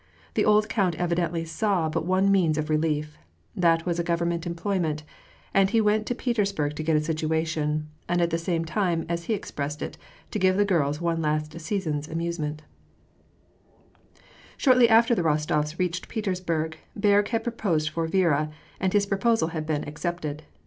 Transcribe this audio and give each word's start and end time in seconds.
The 0.33 0.45
old 0.45 0.67
count 0.67 0.95
evidently 0.95 1.45
saw 1.45 1.87
but 1.87 2.07
one 2.07 2.31
means 2.31 2.57
of 2.57 2.71
relief,— 2.71 3.19
that 3.65 3.85
was 3.85 3.99
a 3.99 4.03
govern 4.03 4.29
ment 4.29 4.47
employment, 4.47 5.03
and 5.53 5.69
he 5.69 5.79
went 5.79 6.07
to 6.07 6.15
Petersburg 6.15 6.75
to 6.77 6.81
get 6.81 6.95
a 6.95 7.03
situation, 7.03 7.87
and 8.09 8.19
at 8.19 8.31
the 8.31 8.39
same 8.39 8.65
time, 8.65 9.05
as 9.07 9.25
he 9.25 9.35
expressed 9.35 9.79
it, 9.79 9.99
to 10.31 10.39
give 10.39 10.57
the 10.57 10.65
girls 10.65 10.99
one 10.99 11.21
last 11.21 11.59
season's 11.59 12.07
amusement 12.07 12.63
Shortly 14.57 14.89
after 14.89 15.13
the 15.13 15.21
Rostofs 15.21 15.77
reached 15.77 16.07
Petersburg, 16.09 16.79
Berg 16.95 17.27
had 17.27 17.43
proposed 17.43 17.89
for 17.89 18.07
Viera, 18.07 18.49
and 18.79 18.93
his 18.93 19.05
proposal 19.05 19.49
had 19.49 19.67
been 19.67 19.87
accepted. 19.87 20.41